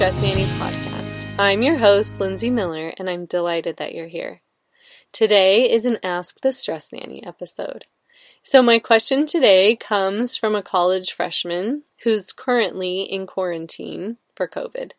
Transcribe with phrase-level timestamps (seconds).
[0.00, 1.26] Stress Nanny podcast.
[1.38, 4.40] I'm your host, Lindsay Miller, and I'm delighted that you're here.
[5.12, 7.84] Today is an Ask the Stress Nanny episode.
[8.42, 14.92] So, my question today comes from a college freshman who's currently in quarantine for COVID.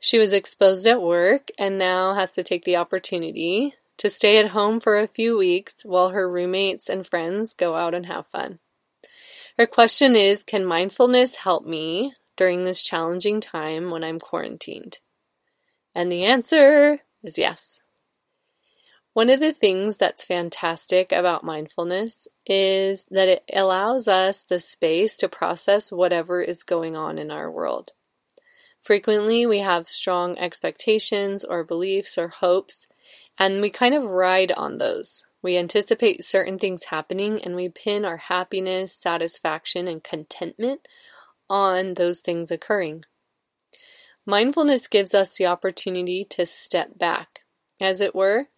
[0.00, 4.52] She was exposed at work and now has to take the opportunity to stay at
[4.52, 8.58] home for a few weeks while her roommates and friends go out and have fun.
[9.58, 15.00] Her question is Can mindfulness help me during this challenging time when I'm quarantined?
[15.94, 17.80] And the answer is yes.
[19.12, 25.16] One of the things that's fantastic about mindfulness is that it allows us the space
[25.16, 27.90] to process whatever is going on in our world.
[28.80, 32.86] Frequently, we have strong expectations or beliefs or hopes,
[33.36, 35.26] and we kind of ride on those.
[35.42, 40.86] We anticipate certain things happening and we pin our happiness, satisfaction, and contentment
[41.48, 43.04] on those things occurring.
[44.26, 47.40] Mindfulness gives us the opportunity to step back,
[47.80, 48.48] as it were,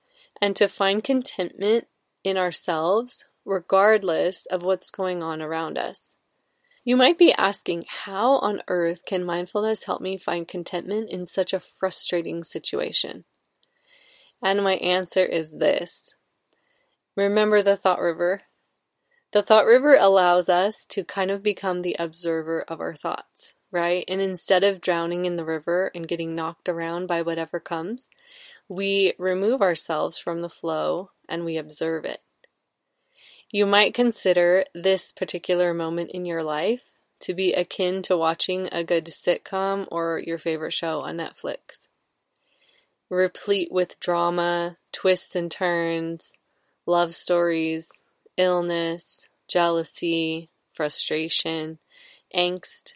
[0.40, 1.86] and to find contentment
[2.24, 6.16] in ourselves regardless of what's going on around us.
[6.82, 11.52] You might be asking, how on earth can mindfulness help me find contentment in such
[11.52, 13.24] a frustrating situation?
[14.42, 16.14] And my answer is this
[17.16, 18.42] Remember the thought river.
[19.32, 24.04] The thought river allows us to kind of become the observer of our thoughts, right?
[24.08, 28.10] And instead of drowning in the river and getting knocked around by whatever comes,
[28.68, 32.22] we remove ourselves from the flow and we observe it.
[33.52, 36.82] You might consider this particular moment in your life
[37.20, 41.88] to be akin to watching a good sitcom or your favorite show on Netflix.
[43.08, 46.38] Replete with drama, twists and turns,
[46.86, 47.99] love stories,
[48.40, 51.78] illness, jealousy, frustration,
[52.34, 52.94] angst.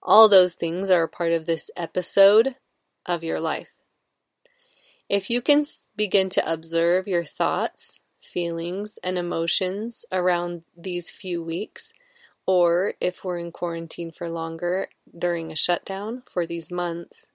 [0.00, 2.54] All those things are a part of this episode
[3.04, 3.70] of your life.
[5.08, 5.64] If you can
[5.96, 11.92] begin to observe your thoughts, feelings, and emotions around these few weeks,
[12.46, 17.26] or if we're in quarantine for longer during a shutdown for these months,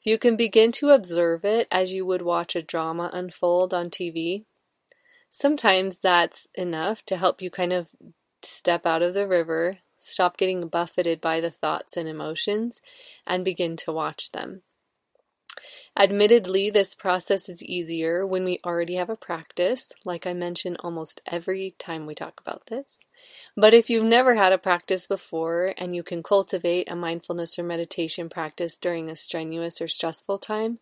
[0.00, 3.88] if you can begin to observe it as you would watch a drama unfold on
[3.88, 4.46] TV,
[5.32, 7.88] sometimes that's enough to help you kind of
[8.42, 12.80] step out of the river, stop getting buffeted by the thoughts and emotions,
[13.26, 14.62] and begin to watch them.
[15.98, 21.20] Admittedly, this process is easier when we already have a practice, like I mention almost
[21.26, 23.04] every time we talk about this.
[23.56, 27.62] But if you've never had a practice before and you can cultivate a mindfulness or
[27.62, 30.78] meditation practice during a strenuous or stressful time,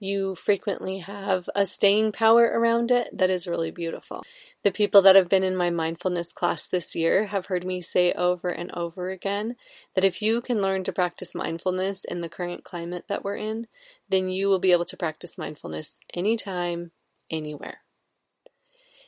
[0.00, 4.22] you frequently have a staying power around it that is really beautiful.
[4.62, 8.12] The people that have been in my mindfulness class this year have heard me say
[8.14, 9.56] over and over again
[9.94, 13.66] that if you can learn to practice mindfulness in the current climate that we're in,
[14.08, 16.92] then you will be able to practice mindfulness anytime,
[17.30, 17.82] anywhere.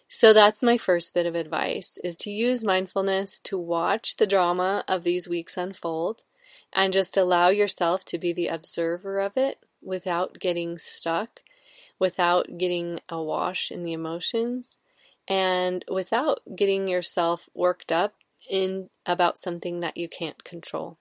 [0.08, 4.84] So that's my first bit of advice is to use mindfulness to watch the drama
[4.86, 6.24] of these weeks unfold
[6.70, 11.40] and just allow yourself to be the observer of it without getting stuck,
[11.98, 14.76] without getting awash in the emotions,
[15.28, 18.14] and without getting yourself worked up
[18.50, 20.98] in about something that you can't control.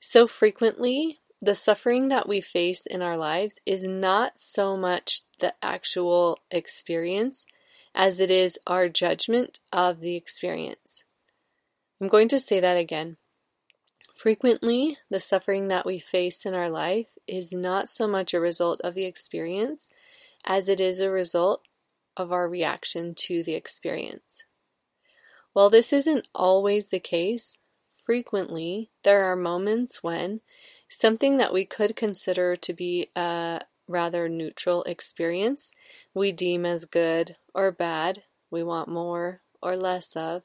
[0.00, 5.54] So frequently, the suffering that we face in our lives is not so much the
[5.62, 7.46] actual experience
[7.94, 11.04] as it is our judgment of the experience.
[12.00, 13.18] I'm going to say that again.
[14.14, 18.80] Frequently, the suffering that we face in our life is not so much a result
[18.82, 19.88] of the experience
[20.46, 21.62] as it is a result
[22.16, 24.44] of our reaction to the experience.
[25.52, 27.58] While this isn't always the case,
[27.88, 30.40] frequently there are moments when
[30.88, 35.70] something that we could consider to be a rather neutral experience
[36.14, 40.44] we deem as good or bad, we want more or less of,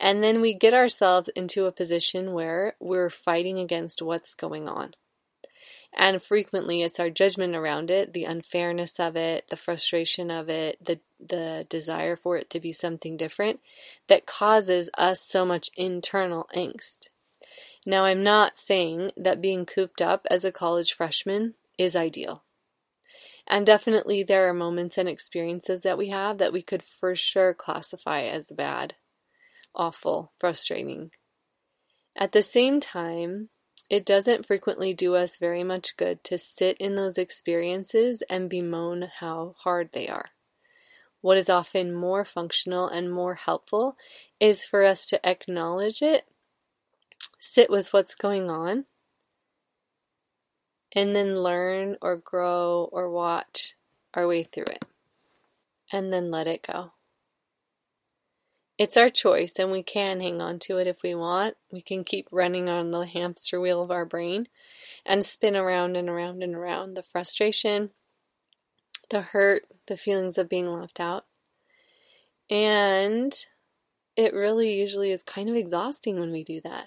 [0.00, 4.94] and then we get ourselves into a position where we're fighting against what's going on.
[5.92, 10.82] And frequently it's our judgment around it, the unfairness of it, the frustration of it,
[10.82, 13.60] the the desire for it to be something different
[14.06, 17.08] that causes us so much internal angst.
[17.84, 22.42] Now, I'm not saying that being cooped up as a college freshman is ideal.
[23.46, 27.52] And definitely, there are moments and experiences that we have that we could for sure
[27.52, 28.94] classify as bad
[29.74, 31.10] awful, frustrating.
[32.16, 33.48] At the same time,
[33.88, 39.10] it doesn't frequently do us very much good to sit in those experiences and bemoan
[39.18, 40.30] how hard they are.
[41.20, 43.96] What is often more functional and more helpful
[44.38, 46.24] is for us to acknowledge it,
[47.38, 48.86] sit with what's going on,
[50.92, 53.74] and then learn or grow or watch
[54.14, 54.84] our way through it.
[55.92, 56.92] And then let it go.
[58.80, 61.54] It's our choice, and we can hang on to it if we want.
[61.70, 64.48] We can keep running on the hamster wheel of our brain
[65.04, 67.90] and spin around and around and around the frustration,
[69.10, 71.26] the hurt, the feelings of being left out.
[72.48, 73.34] And
[74.16, 76.86] it really usually is kind of exhausting when we do that.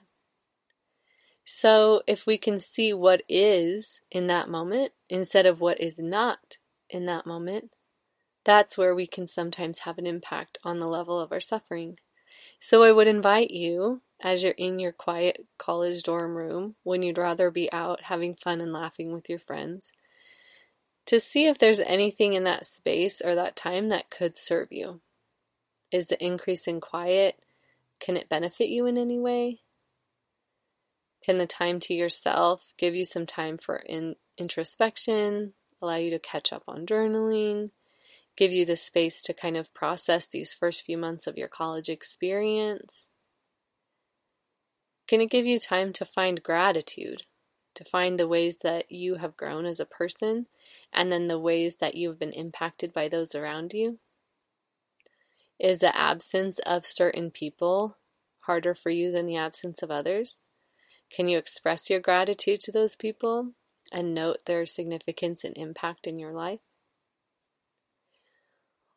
[1.46, 6.58] So, if we can see what is in that moment instead of what is not
[6.90, 7.76] in that moment,
[8.46, 11.98] that's where we can sometimes have an impact on the level of our suffering.
[12.60, 17.18] So I would invite you, as you're in your quiet college dorm room, when you'd
[17.18, 19.92] rather be out having fun and laughing with your friends,
[21.06, 25.02] to see if there's anything in that space or that time that could serve you.
[25.92, 27.44] Is the increase in quiet,
[28.00, 29.60] can it benefit you in any way?
[31.24, 36.20] Can the time to yourself give you some time for in- introspection, allow you to
[36.20, 37.70] catch up on journaling?
[38.36, 41.90] Give you the space to kind of process these first few months of your college
[41.90, 43.10] experience?
[45.08, 47.24] Can it give you time to find gratitude,
[47.76, 50.48] to find the ways that you have grown as a person,
[50.92, 54.00] and then the ways that you've been impacted by those around you?
[55.60, 57.98] Is the absence of certain people
[58.42, 60.40] harder for you than the absence of others?
[61.10, 63.52] Can you express your gratitude to those people
[63.92, 66.60] and note their significance and impact in your life?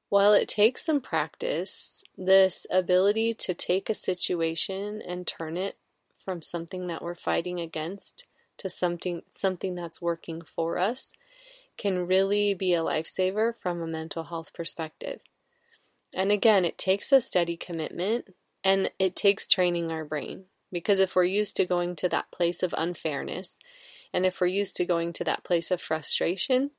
[0.09, 5.77] While it takes some practice, this ability to take a situation and turn it
[6.15, 8.25] from something that we're fighting against
[8.59, 11.13] to something something that's working for us
[11.77, 15.21] can really be a lifesaver from a mental health perspective.
[16.15, 21.15] And again, it takes a steady commitment and it takes training our brain because if
[21.15, 23.59] we're used to going to that place of unfairness
[24.13, 26.71] and if we're used to going to that place of frustration,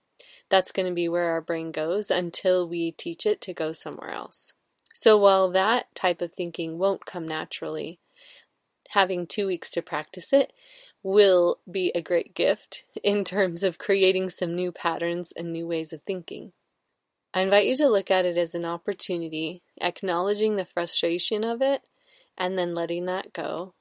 [0.50, 4.12] that's going to be where our brain goes until we teach it to go somewhere
[4.12, 4.54] else.
[4.94, 8.00] So while that type of thinking won't come naturally,
[8.90, 10.54] having two weeks to practice it
[11.04, 15.94] will be a great gift in terms of creating some new patterns and new ways
[15.94, 16.54] of thinking.
[17.34, 21.84] I invite you to look at it as an opportunity, acknowledging the frustration of it,
[22.38, 23.74] and then letting that go,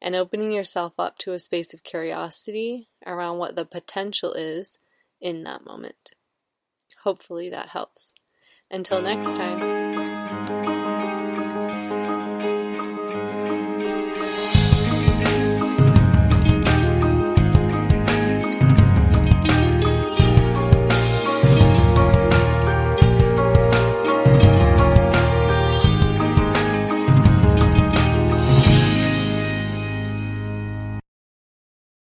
[0.00, 4.78] and opening yourself up to a space of curiosity around what the potential is
[5.20, 6.12] in that moment.
[7.04, 8.12] Hopefully that helps.
[8.70, 10.07] Until next time.